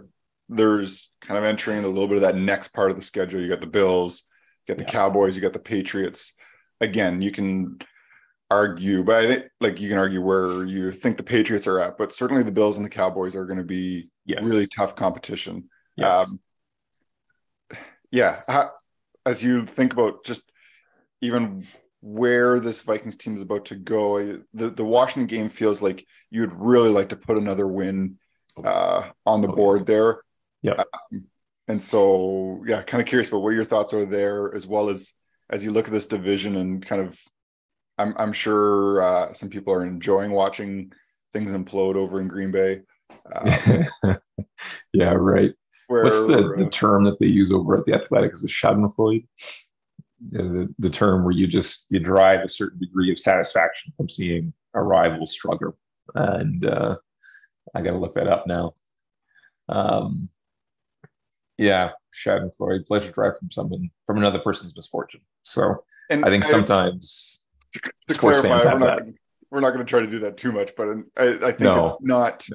there's 0.47 1.11
kind 1.21 1.37
of 1.37 1.43
entering 1.43 1.83
a 1.83 1.87
little 1.87 2.07
bit 2.07 2.17
of 2.17 2.21
that 2.23 2.35
next 2.35 2.69
part 2.69 2.89
of 2.91 2.97
the 2.97 3.03
schedule. 3.03 3.41
You 3.41 3.49
got 3.49 3.61
the 3.61 3.67
Bills, 3.67 4.23
you 4.67 4.73
got 4.73 4.79
the 4.79 4.85
yeah. 4.85 4.91
Cowboys, 4.91 5.35
you 5.35 5.41
got 5.41 5.53
the 5.53 5.59
Patriots. 5.59 6.33
Again, 6.81 7.21
you 7.21 7.31
can 7.31 7.77
argue, 8.49 9.03
but 9.03 9.23
I 9.23 9.27
think 9.27 9.45
like 9.61 9.79
you 9.79 9.89
can 9.89 9.97
argue 9.97 10.21
where 10.21 10.63
you 10.65 10.91
think 10.91 11.17
the 11.17 11.23
Patriots 11.23 11.67
are 11.67 11.79
at, 11.79 11.97
but 11.97 12.13
certainly 12.13 12.43
the 12.43 12.51
Bills 12.51 12.77
and 12.77 12.85
the 12.85 12.89
Cowboys 12.89 13.35
are 13.35 13.45
going 13.45 13.59
to 13.59 13.65
be 13.65 14.09
yes. 14.25 14.45
really 14.45 14.67
tough 14.67 14.95
competition. 14.95 15.69
Yes. 15.95 16.27
Um, 16.27 16.39
yeah. 18.11 18.41
How, 18.47 18.71
as 19.25 19.43
you 19.43 19.65
think 19.65 19.93
about 19.93 20.23
just 20.23 20.41
even 21.21 21.67
where 22.01 22.59
this 22.59 22.81
Vikings 22.81 23.17
team 23.17 23.35
is 23.35 23.41
about 23.41 23.65
to 23.65 23.75
go, 23.75 24.41
the, 24.53 24.69
the 24.69 24.85
Washington 24.85 25.27
game 25.27 25.49
feels 25.49 25.81
like 25.81 26.05
you 26.29 26.41
would 26.41 26.53
really 26.53 26.89
like 26.89 27.09
to 27.09 27.15
put 27.15 27.37
another 27.37 27.67
win 27.67 28.17
uh, 28.63 29.09
on 29.25 29.41
the 29.41 29.47
board 29.47 29.85
there. 29.85 30.21
Yeah. 30.61 30.83
Um, 31.11 31.25
and 31.67 31.81
so, 31.81 32.63
yeah, 32.65 32.81
kind 32.81 33.01
of 33.01 33.07
curious 33.07 33.27
about 33.27 33.43
what 33.43 33.53
your 33.53 33.65
thoughts 33.65 33.93
are 33.93 34.05
there, 34.05 34.53
as 34.55 34.65
well 34.65 34.89
as 34.89 35.13
as 35.49 35.63
you 35.63 35.71
look 35.71 35.87
at 35.87 35.93
this 35.93 36.05
division 36.05 36.55
and 36.57 36.85
kind 36.85 37.01
of 37.01 37.19
I'm 37.97 38.15
I'm 38.17 38.33
sure 38.33 39.01
uh, 39.01 39.33
some 39.33 39.49
people 39.49 39.73
are 39.73 39.85
enjoying 39.85 40.31
watching 40.31 40.91
things 41.33 41.51
implode 41.51 41.95
over 41.95 42.19
in 42.19 42.27
Green 42.27 42.51
Bay. 42.51 42.81
Um, 43.35 44.17
yeah, 44.91 45.11
right. 45.11 45.53
Where, 45.85 46.03
What's 46.03 46.25
the, 46.25 46.55
the 46.57 46.67
term 46.67 47.03
that 47.03 47.19
they 47.19 47.27
use 47.27 47.51
over 47.51 47.77
at 47.77 47.85
the 47.85 47.93
Athletic? 47.93 48.33
Is 48.33 48.41
the 48.41 48.47
Schadenfreude? 48.47 49.27
The, 50.31 50.73
the 50.79 50.89
term 50.89 51.23
where 51.23 51.33
you 51.33 51.47
just 51.47 51.85
you 51.89 51.99
derive 51.99 52.41
a 52.41 52.49
certain 52.49 52.79
degree 52.79 53.11
of 53.11 53.17
satisfaction 53.17 53.93
from 53.95 54.09
seeing 54.09 54.53
a 54.73 54.81
rival 54.81 55.25
struggle, 55.25 55.77
and 56.13 56.65
uh, 56.65 56.97
I 57.73 57.81
got 57.81 57.91
to 57.91 57.97
look 57.97 58.15
that 58.15 58.27
up 58.27 58.45
now. 58.45 58.73
Um, 59.69 60.29
yeah, 61.57 61.91
Schadenfreude, 62.13 62.87
pleasure 62.87 63.11
derived 63.11 63.37
from 63.37 63.51
someone 63.51 63.89
from 64.05 64.17
another 64.17 64.39
person's 64.39 64.75
misfortune. 64.75 65.21
So 65.43 65.83
and 66.09 66.25
I 66.25 66.29
think 66.29 66.43
sometimes 66.43 67.41
to, 67.73 67.79
to 67.79 68.13
Sports 68.13 68.41
clarify, 68.41 68.73
we're 68.73 68.79
not, 68.79 68.99
gonna, 68.99 69.11
we're 69.51 69.59
not 69.59 69.73
going 69.73 69.85
to 69.85 69.89
try 69.89 69.99
to 69.99 70.07
do 70.07 70.19
that 70.19 70.37
too 70.37 70.51
much, 70.51 70.71
but 70.75 70.89
I, 71.17 71.27
I 71.35 71.51
think 71.51 71.59
no. 71.61 71.85
it's 71.85 72.01
not. 72.01 72.47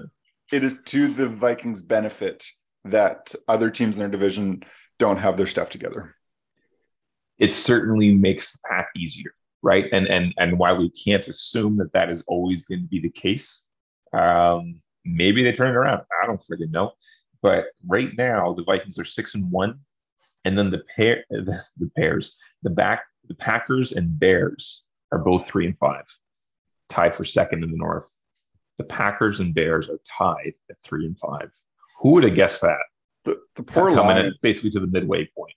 It 0.52 0.64
is 0.64 0.78
to 0.86 1.08
the 1.08 1.28
Vikings' 1.28 1.82
benefit 1.82 2.46
that 2.84 3.34
other 3.48 3.70
teams 3.70 3.96
in 3.96 4.00
their 4.00 4.08
division 4.08 4.62
don't 4.98 5.16
have 5.16 5.36
their 5.36 5.46
stuff 5.46 5.70
together. 5.70 6.14
It 7.38 7.52
certainly 7.52 8.14
makes 8.14 8.52
the 8.52 8.58
path 8.68 8.86
easier, 8.96 9.34
right? 9.62 9.86
And 9.92 10.06
and 10.08 10.32
and 10.38 10.58
while 10.58 10.76
we 10.76 10.90
can't 10.90 11.26
assume 11.26 11.76
that 11.78 11.92
that 11.92 12.10
is 12.10 12.22
always 12.26 12.64
going 12.64 12.82
to 12.82 12.86
be 12.86 13.00
the 13.00 13.10
case, 13.10 13.64
um, 14.12 14.80
maybe 15.04 15.42
they 15.42 15.52
turn 15.52 15.68
it 15.68 15.76
around. 15.76 16.02
I 16.22 16.26
don't 16.26 16.40
freaking 16.40 16.70
know. 16.70 16.92
But 17.42 17.66
right 17.86 18.10
now, 18.16 18.54
the 18.54 18.64
Vikings 18.64 18.98
are 18.98 19.04
six 19.04 19.34
and 19.34 19.50
one, 19.50 19.80
and 20.44 20.56
then 20.56 20.70
the 20.70 20.82
pair, 20.96 21.24
the, 21.30 21.62
the 21.76 21.90
pairs, 21.96 22.36
the 22.62 22.70
back, 22.70 23.04
the 23.28 23.34
Packers 23.34 23.92
and 23.92 24.18
Bears 24.18 24.86
are 25.12 25.18
both 25.18 25.46
three 25.46 25.66
and 25.66 25.76
five, 25.76 26.04
tied 26.88 27.14
for 27.14 27.24
second 27.24 27.62
in 27.64 27.70
the 27.70 27.76
North. 27.76 28.18
The 28.78 28.84
Packers 28.84 29.40
and 29.40 29.54
Bears 29.54 29.88
are 29.88 30.00
tied 30.18 30.54
at 30.70 30.76
three 30.82 31.06
and 31.06 31.18
five. 31.18 31.50
Who 32.00 32.12
would 32.12 32.24
have 32.24 32.34
guessed 32.34 32.62
that? 32.62 32.78
The, 33.24 33.40
the 33.56 33.62
poor 33.62 33.90
coming 33.90 34.16
Lions. 34.16 34.26
in 34.28 34.34
basically 34.42 34.70
to 34.70 34.80
the 34.80 34.86
midway 34.86 35.28
point. 35.36 35.54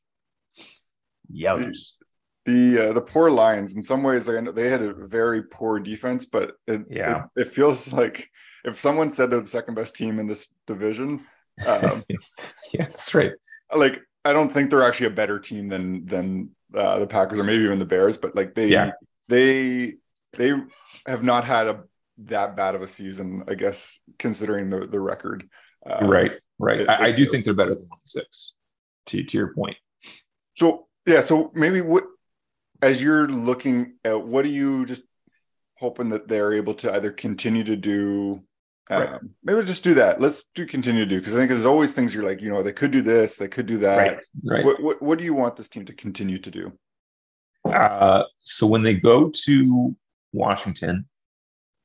Yellers. 1.33 1.97
The 2.45 2.73
the, 2.75 2.89
uh, 2.89 2.93
the 2.93 3.01
poor 3.01 3.29
Lions. 3.29 3.75
In 3.75 3.81
some 3.81 4.03
ways, 4.03 4.27
like, 4.27 4.55
they 4.55 4.69
had 4.69 4.81
a 4.81 4.93
very 4.93 5.43
poor 5.43 5.79
defense, 5.79 6.25
but 6.25 6.53
it, 6.65 6.85
yeah, 6.89 7.25
it, 7.35 7.41
it, 7.41 7.53
feels 7.53 7.91
like 7.93 8.29
if 8.63 8.79
someone 8.79 9.11
said 9.11 9.29
they're 9.29 9.41
the 9.41 9.47
second 9.47 9.75
best 9.75 9.95
team 9.95 10.17
in 10.17 10.27
this 10.27 10.49
division, 10.65 11.25
um, 11.65 12.03
yeah, 12.73 12.85
that's 12.85 13.13
right. 13.13 13.33
Like 13.75 14.01
I 14.23 14.33
don't 14.33 14.49
think 14.49 14.69
they're 14.69 14.83
actually 14.83 15.07
a 15.07 15.11
better 15.11 15.39
team 15.39 15.67
than 15.67 16.05
than 16.05 16.51
uh, 16.73 16.99
the 16.99 17.07
Packers 17.07 17.39
or 17.39 17.43
maybe 17.43 17.63
even 17.63 17.79
the 17.79 17.85
Bears, 17.85 18.17
but 18.17 18.35
like 18.35 18.55
they 18.55 18.67
yeah 18.67 18.91
they 19.27 19.95
they 20.33 20.53
have 21.05 21.23
not 21.23 21.43
had 21.43 21.67
a 21.67 21.83
that 22.19 22.55
bad 22.55 22.75
of 22.75 22.81
a 22.81 22.87
season, 22.87 23.43
I 23.47 23.55
guess, 23.55 23.99
considering 24.17 24.69
the 24.69 24.87
the 24.87 24.99
record. 24.99 25.47
Um, 25.85 26.09
right, 26.09 26.31
right. 26.59 26.81
It, 26.81 26.89
I, 26.89 26.93
it 26.93 27.01
I, 27.01 27.11
do 27.11 27.25
think 27.25 27.45
they're 27.45 27.53
better 27.53 27.75
than 27.75 27.87
one 27.87 27.99
six. 28.03 28.53
To 29.07 29.23
to 29.23 29.37
your 29.37 29.53
point. 29.53 29.77
So 30.55 30.86
yeah, 31.07 31.21
so 31.21 31.51
maybe 31.55 31.81
what 31.81 32.03
as 32.81 33.01
you're 33.01 33.27
looking 33.27 33.93
at 34.05 34.21
what 34.21 34.45
are 34.45 34.49
you 34.49 34.85
just 34.85 35.01
hoping 35.79 36.09
that 36.09 36.27
they're 36.27 36.53
able 36.53 36.75
to 36.75 36.93
either 36.93 37.11
continue 37.11 37.63
to 37.63 37.75
do 37.75 38.43
um, 38.89 39.01
right. 39.01 39.21
maybe 39.43 39.63
just 39.63 39.83
do 39.83 39.95
that 39.95 40.21
let's 40.21 40.45
do 40.55 40.65
continue 40.65 41.03
to 41.03 41.09
do 41.09 41.19
because 41.19 41.33
i 41.33 41.37
think 41.37 41.49
there's 41.49 41.65
always 41.65 41.93
things 41.93 42.13
you're 42.13 42.23
like 42.23 42.41
you 42.41 42.49
know 42.49 42.63
they 42.63 42.71
could 42.71 42.91
do 42.91 43.01
this 43.01 43.35
they 43.35 43.47
could 43.47 43.65
do 43.65 43.79
that 43.79 43.97
right, 43.97 44.25
right. 44.45 44.65
What, 44.65 44.81
what, 44.81 45.01
what 45.01 45.17
do 45.17 45.25
you 45.25 45.33
want 45.33 45.55
this 45.55 45.69
team 45.69 45.85
to 45.85 45.93
continue 45.93 46.39
to 46.39 46.51
do 46.51 46.71
uh, 47.73 48.23
so 48.39 48.67
when 48.67 48.83
they 48.83 48.93
go 48.93 49.29
to 49.29 49.95
Washington, 50.33 51.05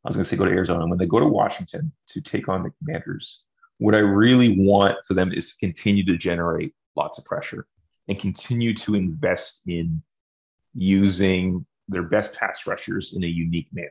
I 0.05 0.09
was 0.09 0.17
going 0.17 0.25
to 0.25 0.29
say 0.29 0.37
go 0.37 0.45
to 0.45 0.51
Arizona. 0.51 0.87
When 0.87 0.99
they 0.99 1.07
go 1.07 1.21
to 1.21 1.27
Washington 1.27 1.93
to 2.09 2.21
take 2.21 2.49
on 2.49 2.63
the 2.63 2.71
Commanders, 2.79 3.45
what 3.79 3.95
I 3.95 3.99
really 3.99 4.57
want 4.59 4.99
for 5.07 5.15
them 5.15 5.33
is 5.33 5.53
to 5.53 5.59
continue 5.59 6.05
to 6.07 6.17
generate 6.17 6.75
lots 6.97 7.19
of 7.19 7.25
pressure 7.25 7.67
and 8.09 8.19
continue 8.19 8.75
to 8.75 8.95
invest 8.95 9.63
in 9.67 10.03
using 10.75 11.65
their 11.89 12.03
best 12.03 12.35
pass 12.35 12.67
rushers 12.67 13.15
in 13.15 13.25
a 13.25 13.29
unique 13.29 13.69
manner, 13.73 13.91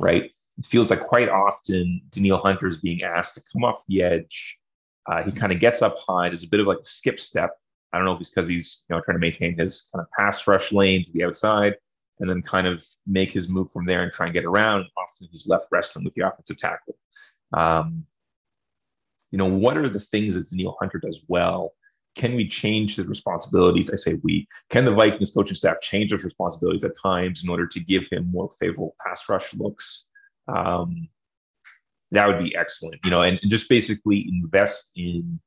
right? 0.00 0.30
It 0.58 0.66
feels 0.66 0.90
like 0.90 1.00
quite 1.00 1.28
often 1.28 2.00
Danielle 2.10 2.38
Hunter 2.38 2.66
is 2.66 2.78
being 2.78 3.02
asked 3.02 3.34
to 3.34 3.42
come 3.52 3.64
off 3.64 3.84
the 3.88 4.02
edge. 4.02 4.58
Uh, 5.06 5.22
he 5.22 5.30
kind 5.30 5.52
of 5.52 5.60
gets 5.60 5.82
up 5.82 5.96
high. 6.06 6.28
There's 6.28 6.44
a 6.44 6.48
bit 6.48 6.60
of 6.60 6.66
like 6.66 6.78
a 6.80 6.84
skip 6.84 7.20
step 7.20 7.52
I 7.92 7.96
don't 7.96 8.04
know 8.04 8.12
if 8.12 8.20
it's 8.20 8.30
because 8.30 8.48
he's 8.48 8.84
you 8.88 8.94
know 8.94 9.02
trying 9.02 9.16
to 9.16 9.20
maintain 9.20 9.56
his 9.56 9.88
kind 9.92 10.02
of 10.02 10.10
pass 10.10 10.46
rush 10.46 10.72
lane 10.72 11.04
to 11.04 11.12
the 11.12 11.24
outside 11.24 11.76
and 12.20 12.28
then 12.28 12.42
kind 12.42 12.66
of 12.66 12.84
make 13.06 13.32
his 13.32 13.48
move 13.48 13.70
from 13.70 13.86
there 13.86 14.02
and 14.02 14.12
try 14.12 14.26
and 14.26 14.34
get 14.34 14.44
around. 14.44 14.86
Often 14.96 15.28
he's 15.30 15.46
left 15.46 15.66
wrestling 15.70 16.04
with 16.04 16.14
the 16.14 16.26
offensive 16.26 16.58
tackle. 16.58 16.96
Um, 17.52 18.04
you 19.30 19.38
know, 19.38 19.46
what 19.46 19.78
are 19.78 19.88
the 19.88 20.00
things 20.00 20.34
that 20.34 20.48
Danielle 20.50 20.76
Hunter 20.80 20.98
does 20.98 21.22
well? 21.28 21.74
Can 22.14 22.34
we 22.34 22.48
change 22.48 22.96
his 22.96 23.06
responsibilities? 23.06 23.90
I 23.90 23.96
say 23.96 24.18
we. 24.22 24.46
Can 24.70 24.84
the 24.84 24.94
Vikings 24.94 25.30
coaching 25.30 25.54
staff 25.54 25.80
change 25.80 26.10
his 26.10 26.24
responsibilities 26.24 26.84
at 26.84 26.92
times 27.00 27.44
in 27.44 27.50
order 27.50 27.66
to 27.66 27.80
give 27.80 28.08
him 28.10 28.30
more 28.30 28.50
favorable 28.58 28.96
pass 29.04 29.28
rush 29.28 29.54
looks? 29.54 30.06
Um, 30.48 31.08
that 32.10 32.26
would 32.26 32.42
be 32.42 32.56
excellent, 32.56 33.00
you 33.04 33.10
know, 33.10 33.22
and, 33.22 33.38
and 33.42 33.50
just 33.50 33.68
basically 33.68 34.26
invest 34.28 34.92
in 34.96 35.38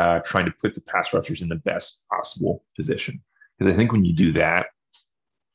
uh, 0.00 0.20
trying 0.20 0.44
to 0.44 0.54
put 0.60 0.74
the 0.74 0.80
pass 0.80 1.12
rushers 1.12 1.42
in 1.42 1.48
the 1.48 1.56
best 1.56 2.04
possible 2.10 2.64
position. 2.76 3.20
Because 3.58 3.72
I 3.72 3.76
think 3.76 3.92
when 3.92 4.04
you 4.04 4.12
do 4.12 4.32
that, 4.32 4.66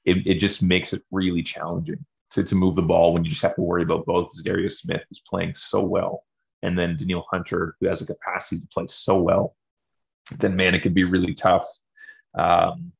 it, 0.06 0.26
it 0.26 0.36
just 0.36 0.64
makes 0.64 0.94
it 0.94 1.04
really 1.12 1.44
challenging 1.44 2.06
to, 2.32 2.44
to 2.44 2.56
move 2.56 2.76
the 2.76 2.82
ball 2.82 3.14
when 3.14 3.24
you 3.24 3.30
just 3.30 3.44
have 3.44 3.56
to 3.56 3.62
worry 3.62 3.84
about 3.84 4.06
both 4.06 4.32
Darius 4.44 4.80
Smith, 4.80 5.04
who's 5.08 5.22
playing 5.30 5.54
so 5.54 5.82
well, 5.82 6.24
and 6.64 6.78
then 6.78 6.98
Danielle 6.98 7.28
Hunter, 7.32 7.76
who 7.80 7.88
has 7.88 8.02
a 8.02 8.06
capacity 8.06 8.62
to 8.62 8.68
play 8.68 8.86
so 8.90 9.22
well. 9.22 9.56
Then, 10.38 10.56
man, 10.56 10.76
it 10.76 10.82
could 10.82 10.94
be 10.94 11.04
really 11.04 11.34
tough. 11.34 11.66
Um, 12.38 12.92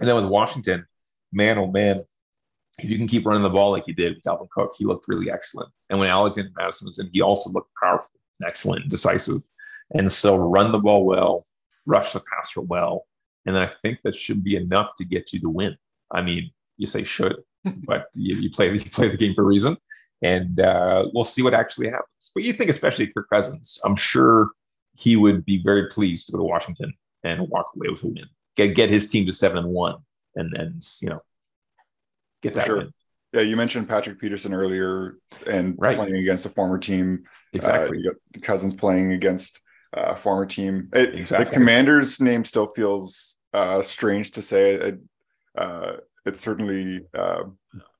and 0.00 0.08
then 0.08 0.16
with 0.16 0.26
Washington, 0.26 0.86
man, 1.32 1.58
oh 1.58 1.66
man, 1.66 2.04
if 2.78 2.90
you 2.90 2.98
can 2.98 3.06
keep 3.06 3.26
running 3.26 3.42
the 3.42 3.50
ball 3.50 3.70
like 3.70 3.86
you 3.86 3.94
did 3.94 4.16
with 4.16 4.24
Dalvin 4.24 4.50
Cook, 4.50 4.72
he 4.76 4.84
looked 4.84 5.06
really 5.06 5.30
excellent. 5.30 5.70
And 5.90 5.98
when 5.98 6.10
Alexander 6.10 6.50
Mattison 6.56 6.86
was 6.86 6.98
in, 6.98 7.08
he 7.12 7.20
also 7.20 7.50
looked 7.50 7.70
powerful, 7.80 8.18
excellent, 8.44 8.82
and 8.82 8.90
decisive. 8.90 9.42
And 9.92 10.10
so 10.10 10.36
run 10.36 10.72
the 10.72 10.78
ball 10.78 11.04
well, 11.04 11.44
rush 11.86 12.12
the 12.12 12.20
passer 12.20 12.62
well. 12.62 13.06
And 13.46 13.56
I 13.56 13.66
think 13.66 14.00
that 14.02 14.16
should 14.16 14.42
be 14.42 14.56
enough 14.56 14.90
to 14.98 15.04
get 15.04 15.32
you 15.32 15.40
the 15.40 15.50
win. 15.50 15.76
I 16.10 16.22
mean, 16.22 16.50
you 16.76 16.86
say 16.86 17.04
should, 17.04 17.36
but 17.86 18.06
you, 18.14 18.36
you, 18.36 18.50
play 18.50 18.72
you 18.72 18.80
play 18.80 19.08
the 19.08 19.16
game 19.16 19.34
for 19.34 19.42
a 19.42 19.46
reason. 19.46 19.76
And 20.22 20.58
uh, 20.58 21.04
we'll 21.12 21.24
see 21.24 21.42
what 21.42 21.54
actually 21.54 21.90
happens. 21.90 22.32
But 22.34 22.44
you 22.44 22.54
think, 22.54 22.70
especially 22.70 23.08
Kirk 23.08 23.28
Cousins, 23.30 23.78
I'm 23.84 23.96
sure 23.96 24.48
he 24.96 25.16
would 25.16 25.44
be 25.44 25.62
very 25.62 25.88
pleased 25.88 26.26
to 26.26 26.32
go 26.32 26.38
to 26.38 26.44
Washington 26.44 26.92
and 27.22 27.48
walk 27.48 27.72
away 27.74 27.88
with 27.88 28.04
a 28.04 28.06
win. 28.06 28.28
get 28.56 28.74
get 28.74 28.90
his 28.90 29.08
team 29.08 29.26
to 29.26 29.32
seven 29.32 29.58
and 29.58 29.68
one, 29.68 29.96
and 30.36 30.52
then 30.54 30.80
you 31.00 31.10
know 31.10 31.20
get 32.42 32.54
that 32.54 32.66
sure. 32.66 32.78
win. 32.78 32.92
Yeah, 33.32 33.40
you 33.40 33.56
mentioned 33.56 33.88
Patrick 33.88 34.20
Peterson 34.20 34.54
earlier 34.54 35.16
and 35.48 35.74
right. 35.76 35.96
playing 35.96 36.14
against 36.16 36.46
a 36.46 36.48
former 36.48 36.78
team. 36.78 37.24
Exactly. 37.52 38.04
Uh, 38.08 38.12
Cousins 38.42 38.74
playing 38.74 39.10
against 39.10 39.60
a 39.92 40.14
former 40.14 40.46
team. 40.46 40.88
It, 40.92 41.16
exactly. 41.16 41.46
The 41.46 41.50
Commanders' 41.50 42.20
name 42.20 42.44
still 42.44 42.68
feels 42.68 43.36
uh, 43.52 43.82
strange 43.82 44.30
to 44.32 44.42
say. 44.42 44.74
It, 44.74 45.00
uh, 45.56 45.92
it 46.24 46.36
certainly 46.36 47.06
uh, 47.12 47.44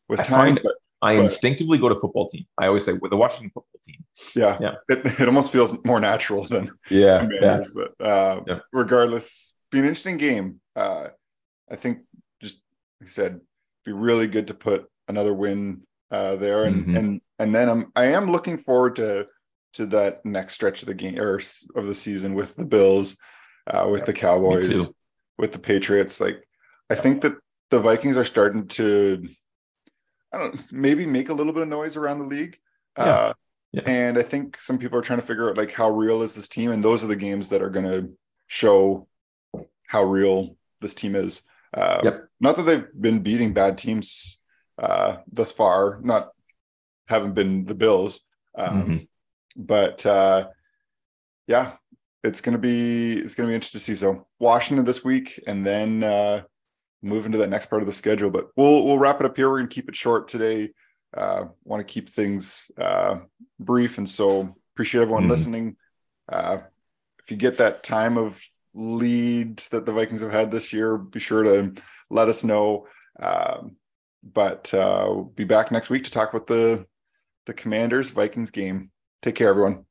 was 0.09 0.21
time, 0.21 0.57
but 0.63 0.75
I 1.05 1.17
but, 1.17 1.23
instinctively 1.23 1.79
go 1.79 1.89
to 1.89 1.95
football 1.95 2.29
team. 2.29 2.47
I 2.59 2.67
always 2.67 2.85
say 2.85 2.95
with 2.95 3.11
the 3.11 3.17
Washington 3.17 3.51
football 3.51 3.81
team. 3.85 4.05
Yeah, 4.35 4.59
yeah. 4.61 4.75
It, 4.89 5.21
it 5.21 5.29
almost 5.29 5.53
feels 5.53 5.77
more 5.85 6.01
natural 6.01 6.45
than 6.45 6.71
yeah. 6.91 7.29
yeah. 7.41 7.65
But 7.75 8.01
uh, 8.01 8.41
yeah. 8.47 8.59
regardless, 8.73 9.53
be 9.71 9.79
an 9.79 9.85
interesting 9.85 10.17
game. 10.17 10.61
Uh, 10.75 11.09
I 11.71 11.77
think 11.77 11.99
just 12.41 12.61
like 13.01 13.09
I 13.09 13.13
said, 13.13 13.41
be 13.85 13.93
really 13.93 14.27
good 14.27 14.49
to 14.49 14.55
put 14.55 14.89
another 15.09 15.35
win 15.35 15.83
uh, 16.11 16.37
there, 16.37 16.65
and 16.65 16.77
mm-hmm. 16.87 16.97
and 16.97 17.21
and 17.39 17.55
then 17.55 17.69
I'm 17.69 17.93
I 17.95 18.07
am 18.07 18.31
looking 18.31 18.59
forward 18.59 18.97
to 18.97 19.27
to 19.75 19.87
that 19.87 20.25
next 20.25 20.55
stretch 20.55 20.83
of 20.83 20.89
the 20.89 20.95
game 20.95 21.21
or 21.21 21.41
of 21.75 21.87
the 21.87 21.95
season 21.95 22.35
with 22.35 22.57
the 22.57 22.65
Bills, 22.65 23.17
uh, 23.67 23.89
with 23.91 24.07
the 24.07 24.13
Cowboys, 24.13 24.93
with 25.37 25.53
the 25.53 25.59
Patriots. 25.59 26.21
Like 26.21 26.47
I 26.89 26.95
think 26.95 27.23
that 27.23 27.35
the 27.71 27.81
Vikings 27.81 28.17
are 28.17 28.25
starting 28.25 28.69
to, 28.69 29.27
I 30.35 30.39
don't 30.39 30.73
maybe 30.73 31.07
make 31.07 31.29
a 31.29 31.35
little 31.35 31.53
bit 31.53 31.63
of 31.63 31.69
noise 31.69 31.97
around 31.97 32.19
the 32.19 32.27
league. 32.27 32.59
Yeah. 32.99 33.05
Uh, 33.05 33.33
yeah. 33.73 33.83
And 33.87 34.19
I 34.19 34.23
think 34.23 34.61
some 34.61 34.79
people 34.79 34.99
are 34.99 35.03
trying 35.03 35.21
to 35.21 35.27
figure 35.27 35.51
out 35.51 35.57
like 35.57 35.73
how 35.73 35.91
real 35.91 36.23
is 36.23 36.35
this 36.35 36.49
team, 36.49 36.71
and 36.71 36.83
those 36.83 37.03
are 37.03 37.09
the 37.09 37.17
games 37.17 37.49
that 37.49 37.63
are 37.63 37.71
going 37.71 37.87
to 37.87 38.11
show 38.47 39.09
how 39.87 40.05
real 40.05 40.57
this 40.81 40.95
team 40.95 41.15
is. 41.17 41.43
Uh, 41.73 42.01
yep. 42.05 42.29
Not 42.41 42.57
that 42.57 42.63
they've 42.63 42.87
been 43.01 43.21
beating 43.21 43.53
bad 43.53 43.79
teams 43.79 44.39
uh, 44.79 45.17
thus 45.33 45.51
far, 45.51 46.01
not 46.03 46.31
haven't 47.09 47.35
been 47.35 47.65
the 47.65 47.75
Bills, 47.75 48.21
um, 48.57 48.83
mm-hmm. 48.83 48.97
but 49.57 50.07
uh, 50.07 50.49
yeah, 51.47 51.73
it's 52.23 52.41
gonna 52.41 52.59
be 52.59 53.19
it's 53.19 53.35
gonna 53.35 53.49
be 53.49 53.55
interesting 53.55 53.81
to 53.81 53.85
see. 53.85 53.95
So 53.95 54.27
Washington 54.39 54.85
this 54.85 55.05
week, 55.05 55.43
and 55.47 55.67
then 55.67 56.05
uh, 56.05 56.43
move 57.05 57.27
into 57.27 57.39
that 57.39 57.51
next 57.51 57.67
part 57.67 57.83
of 57.83 57.87
the 57.87 57.93
schedule. 57.93 58.31
But 58.31 58.49
we'll 58.57 58.85
we'll 58.85 58.99
wrap 58.99 59.21
it 59.21 59.27
up 59.27 59.37
here. 59.37 59.51
We're 59.51 59.59
gonna 59.59 59.69
keep 59.69 59.89
it 59.89 59.97
short 59.97 60.29
today. 60.29 60.71
Uh, 61.17 61.47
Want 61.65 61.87
to 61.87 61.93
keep 61.93 62.09
things 62.09 62.71
uh, 62.79 63.21
brief, 63.61 63.99
and 63.99 64.09
so 64.09 64.57
appreciate 64.75 65.03
everyone 65.03 65.25
mm-hmm. 65.25 65.31
listening. 65.31 65.77
Uh, 66.29 66.59
if 67.23 67.31
you 67.31 67.37
get 67.37 67.59
that 67.59 67.83
time 67.83 68.19
of 68.19 68.41
leads 68.75 69.69
that 69.69 69.87
the 69.87 69.93
Vikings 69.93 70.21
have 70.21 70.33
had 70.33 70.51
this 70.51 70.73
year, 70.73 70.99
be 70.99 71.21
sure 71.21 71.43
to 71.43 71.75
let 72.11 72.29
us 72.29 72.43
know. 72.43 72.87
Um, 73.21 73.77
but 74.23 74.73
uh, 74.75 75.05
we'll 75.09 75.25
be 75.25 75.45
back 75.45 75.71
next 75.71 75.91
week 75.91 76.05
to 76.05 76.11
talk 76.11 76.31
about 76.31 76.47
the 76.47 76.87
the 77.47 77.55
Commanders 77.55 78.11
Vikings 78.11 78.51
game. 78.51 78.91
Take 79.23 79.35
care, 79.35 79.49
everyone. 79.49 79.85